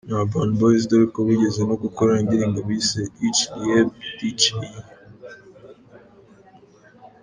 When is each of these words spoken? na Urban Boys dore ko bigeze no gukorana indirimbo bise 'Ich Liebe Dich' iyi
na 0.07 0.13
Urban 0.21 0.49
Boys 0.59 0.83
dore 0.89 1.05
ko 1.13 1.19
bigeze 1.27 1.61
no 1.69 1.75
gukorana 1.83 2.19
indirimbo 2.23 2.59
bise 2.69 3.01
'Ich 3.25 3.41
Liebe 3.61 3.91
Dich' 4.17 4.53
iyi 4.65 4.81